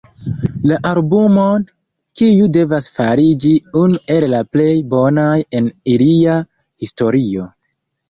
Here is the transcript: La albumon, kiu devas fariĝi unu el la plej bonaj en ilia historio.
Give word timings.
La 0.69 0.77
albumon, 0.91 1.65
kiu 2.21 2.49
devas 2.57 2.89
fariĝi 2.97 3.53
unu 3.85 4.03
el 4.17 4.29
la 4.35 4.43
plej 4.57 4.69
bonaj 4.97 5.39
en 5.63 5.73
ilia 5.97 6.43
historio. 6.59 7.51